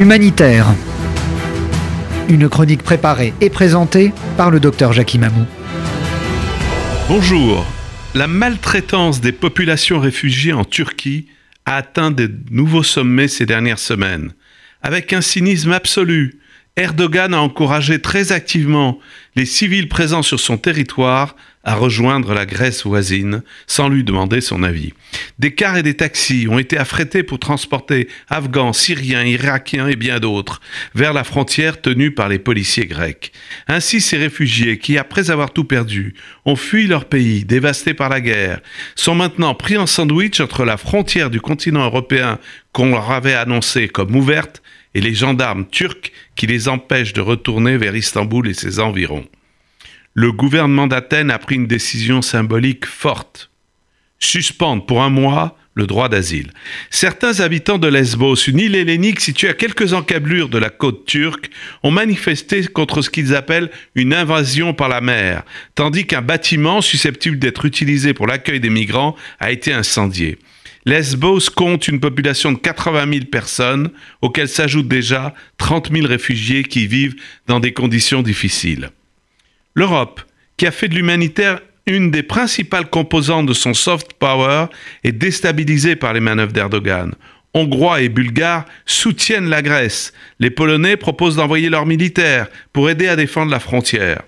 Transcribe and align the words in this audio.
Humanitaire. 0.00 0.66
Une 2.30 2.48
chronique 2.48 2.82
préparée 2.82 3.34
et 3.42 3.50
présentée 3.50 4.14
par 4.38 4.50
le 4.50 4.58
docteur 4.58 4.94
Jackie 4.94 5.18
Mamou. 5.18 5.44
Bonjour. 7.06 7.66
La 8.14 8.26
maltraitance 8.26 9.20
des 9.20 9.32
populations 9.32 10.00
réfugiées 10.00 10.54
en 10.54 10.64
Turquie 10.64 11.26
a 11.66 11.76
atteint 11.76 12.10
de 12.10 12.30
nouveaux 12.50 12.82
sommets 12.82 13.28
ces 13.28 13.44
dernières 13.44 13.78
semaines. 13.78 14.32
Avec 14.80 15.12
un 15.12 15.20
cynisme 15.20 15.72
absolu, 15.72 16.40
Erdogan 16.80 17.34
a 17.34 17.40
encouragé 17.42 18.00
très 18.00 18.32
activement 18.32 18.98
les 19.36 19.44
civils 19.44 19.90
présents 19.90 20.22
sur 20.22 20.40
son 20.40 20.56
territoire 20.56 21.36
à 21.62 21.74
rejoindre 21.74 22.32
la 22.32 22.46
Grèce 22.46 22.86
voisine 22.86 23.42
sans 23.66 23.90
lui 23.90 24.02
demander 24.02 24.40
son 24.40 24.62
avis. 24.62 24.94
Des 25.38 25.54
cars 25.54 25.76
et 25.76 25.82
des 25.82 25.92
taxis 25.92 26.48
ont 26.48 26.58
été 26.58 26.78
affrétés 26.78 27.22
pour 27.22 27.38
transporter 27.38 28.08
Afghans, 28.30 28.72
Syriens, 28.72 29.26
Irakiens 29.26 29.88
et 29.88 29.96
bien 29.96 30.20
d'autres 30.20 30.62
vers 30.94 31.12
la 31.12 31.22
frontière 31.22 31.82
tenue 31.82 32.12
par 32.12 32.30
les 32.30 32.38
policiers 32.38 32.86
grecs. 32.86 33.30
Ainsi 33.68 34.00
ces 34.00 34.16
réfugiés 34.16 34.78
qui, 34.78 34.96
après 34.96 35.30
avoir 35.30 35.52
tout 35.52 35.64
perdu, 35.64 36.14
ont 36.46 36.56
fui 36.56 36.86
leur 36.86 37.04
pays 37.04 37.44
dévasté 37.44 37.92
par 37.92 38.08
la 38.08 38.22
guerre, 38.22 38.60
sont 38.94 39.14
maintenant 39.14 39.54
pris 39.54 39.76
en 39.76 39.86
sandwich 39.86 40.40
entre 40.40 40.64
la 40.64 40.78
frontière 40.78 41.28
du 41.28 41.42
continent 41.42 41.84
européen 41.84 42.38
qu'on 42.72 42.88
leur 42.88 43.10
avait 43.10 43.34
annoncée 43.34 43.88
comme 43.88 44.16
ouverte 44.16 44.62
et 44.94 45.00
les 45.00 45.14
gendarmes 45.14 45.66
turcs 45.66 46.12
qui 46.36 46.46
les 46.46 46.68
empêchent 46.68 47.12
de 47.12 47.20
retourner 47.20 47.76
vers 47.76 47.96
Istanbul 47.96 48.48
et 48.48 48.54
ses 48.54 48.80
environs 48.80 49.26
le 50.14 50.32
gouvernement 50.32 50.86
d'Athènes 50.86 51.30
a 51.30 51.38
pris 51.38 51.54
une 51.54 51.66
décision 51.66 52.22
symbolique 52.22 52.86
forte. 52.86 53.50
Suspendre 54.18 54.84
pour 54.84 55.02
un 55.02 55.10
mois 55.10 55.56
le 55.74 55.86
droit 55.86 56.08
d'asile. 56.08 56.50
Certains 56.90 57.40
habitants 57.40 57.78
de 57.78 57.88
Lesbos, 57.88 58.34
une 58.34 58.58
île 58.58 58.74
hellénique 58.74 59.20
située 59.20 59.48
à 59.48 59.54
quelques 59.54 59.92
encablures 59.92 60.48
de 60.48 60.58
la 60.58 60.70
côte 60.70 61.04
turque, 61.06 61.50
ont 61.82 61.90
manifesté 61.90 62.64
contre 62.64 63.02
ce 63.02 63.10
qu'ils 63.10 63.34
appellent 63.34 63.70
une 63.94 64.12
invasion 64.12 64.74
par 64.74 64.88
la 64.88 65.00
mer, 65.00 65.42
tandis 65.74 66.06
qu'un 66.06 66.22
bâtiment 66.22 66.80
susceptible 66.80 67.38
d'être 67.38 67.64
utilisé 67.64 68.14
pour 68.14 68.26
l'accueil 68.26 68.60
des 68.60 68.70
migrants 68.70 69.16
a 69.38 69.52
été 69.52 69.72
incendié. 69.72 70.38
Lesbos 70.86 71.50
compte 71.54 71.88
une 71.88 72.00
population 72.00 72.52
de 72.52 72.58
80 72.58 73.12
000 73.12 73.24
personnes, 73.26 73.90
auxquelles 74.22 74.48
s'ajoutent 74.48 74.88
déjà 74.88 75.34
30 75.58 75.92
000 75.92 76.06
réfugiés 76.06 76.64
qui 76.64 76.86
vivent 76.86 77.16
dans 77.46 77.60
des 77.60 77.72
conditions 77.72 78.22
difficiles. 78.22 78.90
L'Europe, 79.74 80.22
qui 80.56 80.66
a 80.66 80.70
fait 80.70 80.88
de 80.88 80.94
l'humanitaire 80.94 81.60
une 81.86 82.10
des 82.10 82.22
principales 82.22 82.88
composantes 82.88 83.46
de 83.46 83.52
son 83.52 83.74
soft 83.74 84.14
power, 84.14 84.66
est 85.04 85.12
déstabilisée 85.12 85.96
par 85.96 86.12
les 86.12 86.20
manœuvres 86.20 86.52
d'Erdogan. 86.52 87.14
Hongrois 87.52 88.02
et 88.02 88.08
Bulgares 88.08 88.64
soutiennent 88.86 89.48
la 89.48 89.62
Grèce. 89.62 90.12
Les 90.38 90.50
Polonais 90.50 90.96
proposent 90.96 91.36
d'envoyer 91.36 91.68
leurs 91.68 91.86
militaires 91.86 92.48
pour 92.72 92.88
aider 92.90 93.08
à 93.08 93.16
défendre 93.16 93.50
la 93.50 93.60
frontière. 93.60 94.22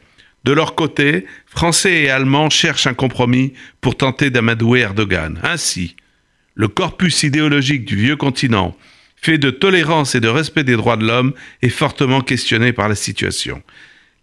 De 0.45 0.53
leur 0.53 0.75
côté, 0.75 1.27
Français 1.47 2.03
et 2.03 2.11
Allemands 2.11 2.51
cherchent 2.51 2.89
un 2.89 2.95
compromis 2.95 3.53
pour 3.81 3.97
tenter 3.97 4.31
d'amadouer 4.31 4.81
Erdogan. 4.81 5.39
Ainsi, 5.45 5.95
le 6.55 6.67
corpus 6.67 7.23
idéologique 7.23 7.85
du 7.85 7.97
vieux 7.97 8.17
continent, 8.17 8.77
fait 9.17 9.39
de 9.39 9.51
tolérance 9.51 10.17
et 10.17 10.21
de 10.21 10.29
respect 10.29 10.65
des 10.65 10.75
droits 10.75 10.97
de 10.97 11.07
l'homme, 11.07 11.33
est 11.63 11.69
fortement 11.69 12.23
questionné 12.23 12.73
par 12.73 12.89
la 12.89 12.97
situation. 12.97 13.63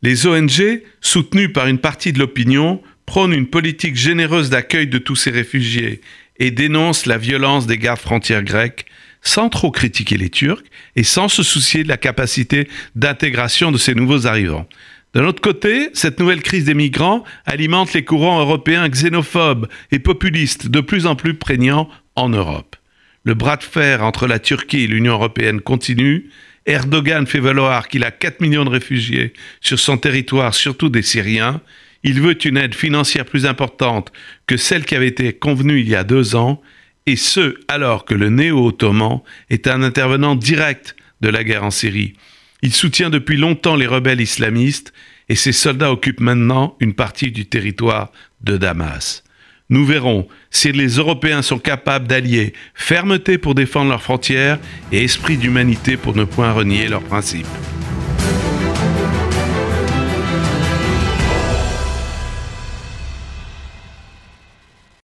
Les 0.01 0.27
ONG, 0.27 0.81
soutenues 0.99 1.53
par 1.53 1.67
une 1.67 1.79
partie 1.79 2.11
de 2.11 2.19
l'opinion, 2.19 2.81
prônent 3.09 3.33
une 3.33 3.47
politique 3.47 3.95
généreuse 3.95 4.51
d'accueil 4.51 4.85
de 4.85 4.99
tous 4.99 5.15
ces 5.15 5.31
réfugiés 5.31 5.99
et 6.37 6.51
dénoncent 6.51 7.07
la 7.07 7.17
violence 7.17 7.65
des 7.65 7.79
gardes 7.79 7.97
frontières 7.97 8.43
grecs 8.43 8.85
sans 9.23 9.49
trop 9.49 9.71
critiquer 9.71 10.15
les 10.15 10.29
Turcs 10.29 10.61
et 10.95 11.01
sans 11.01 11.27
se 11.27 11.41
soucier 11.41 11.83
de 11.83 11.87
la 11.87 11.97
capacité 11.97 12.69
d'intégration 12.93 13.71
de 13.71 13.79
ces 13.79 13.95
nouveaux 13.95 14.27
arrivants. 14.27 14.69
D'un 15.15 15.25
autre 15.25 15.41
côté, 15.41 15.89
cette 15.93 16.19
nouvelle 16.19 16.43
crise 16.43 16.65
des 16.65 16.75
migrants 16.75 17.23
alimente 17.47 17.93
les 17.93 18.05
courants 18.05 18.41
européens 18.41 18.87
xénophobes 18.87 19.67
et 19.91 19.97
populistes 19.97 20.67
de 20.67 20.79
plus 20.79 21.07
en 21.07 21.15
plus 21.15 21.33
prégnants 21.33 21.89
en 22.15 22.29
Europe. 22.29 22.75
Le 23.23 23.33
bras 23.33 23.57
de 23.57 23.63
fer 23.63 24.03
entre 24.03 24.27
la 24.27 24.37
Turquie 24.37 24.83
et 24.83 24.87
l'Union 24.87 25.13
européenne 25.13 25.61
continue 25.61 26.29
Erdogan 26.67 27.25
fait 27.25 27.39
valoir 27.39 27.87
qu'il 27.87 28.03
a 28.03 28.11
4 28.11 28.39
millions 28.39 28.65
de 28.65 28.69
réfugiés 28.69 29.33
sur 29.61 29.79
son 29.79 29.97
territoire, 29.97 30.53
surtout 30.53 30.89
des 30.89 31.01
Syriens. 31.01 31.59
Il 32.03 32.21
veut 32.21 32.37
une 32.45 32.57
aide 32.57 32.75
financière 32.75 33.25
plus 33.25 33.45
importante 33.45 34.11
que 34.47 34.57
celle 34.57 34.85
qui 34.85 34.95
avait 34.95 35.07
été 35.07 35.33
convenue 35.33 35.79
il 35.79 35.89
y 35.89 35.95
a 35.95 36.03
deux 36.03 36.35
ans, 36.35 36.61
et 37.05 37.15
ce, 37.15 37.55
alors 37.67 38.05
que 38.05 38.13
le 38.13 38.29
néo-ottoman 38.29 39.21
est 39.49 39.67
un 39.67 39.81
intervenant 39.81 40.35
direct 40.35 40.95
de 41.21 41.29
la 41.29 41.43
guerre 41.43 41.63
en 41.63 41.71
Syrie. 41.71 42.13
Il 42.61 42.73
soutient 42.73 43.09
depuis 43.09 43.37
longtemps 43.37 43.75
les 43.75 43.87
rebelles 43.87 44.21
islamistes, 44.21 44.93
et 45.27 45.35
ses 45.35 45.51
soldats 45.51 45.91
occupent 45.91 46.21
maintenant 46.21 46.75
une 46.79 46.93
partie 46.93 47.31
du 47.31 47.45
territoire 47.45 48.11
de 48.41 48.57
Damas. 48.57 49.23
Nous 49.69 49.85
verrons 49.85 50.27
si 50.49 50.71
les 50.71 50.95
Européens 50.95 51.43
sont 51.43 51.59
capables 51.59 52.07
d'allier 52.07 52.53
fermeté 52.73 53.37
pour 53.37 53.53
défendre 53.53 53.89
leurs 53.89 54.01
frontières 54.01 54.57
et 54.91 55.03
esprit 55.03 55.37
d'humanité 55.37 55.95
pour 55.95 56.15
ne 56.15 56.23
point 56.23 56.51
renier 56.51 56.87
leurs 56.87 57.03
principes. 57.03 57.45